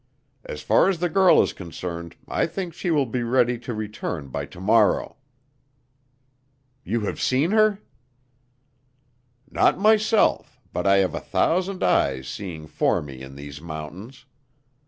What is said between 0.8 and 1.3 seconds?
as the